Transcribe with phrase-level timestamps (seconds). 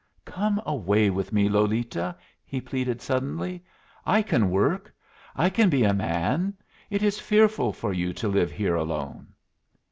[0.25, 3.63] "Come away with me, Lolita!" he pleaded, suddenly.
[4.03, 4.91] "I can work.
[5.35, 6.55] I can be a man.
[6.89, 9.33] It is fearful for you to live here alone."